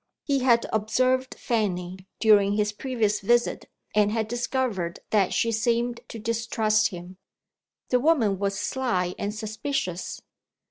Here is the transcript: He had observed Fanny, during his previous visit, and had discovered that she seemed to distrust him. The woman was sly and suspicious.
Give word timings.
He 0.23 0.39
had 0.39 0.65
observed 0.73 1.35
Fanny, 1.35 2.07
during 2.19 2.53
his 2.53 2.71
previous 2.71 3.19
visit, 3.19 3.69
and 3.93 4.11
had 4.11 4.27
discovered 4.27 4.99
that 5.11 5.31
she 5.31 5.51
seemed 5.51 6.01
to 6.07 6.17
distrust 6.17 6.87
him. 6.87 7.17
The 7.89 7.99
woman 7.99 8.39
was 8.39 8.57
sly 8.59 9.13
and 9.19 9.31
suspicious. 9.31 10.19